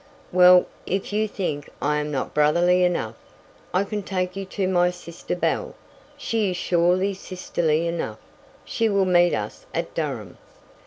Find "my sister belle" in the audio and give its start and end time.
4.67-5.75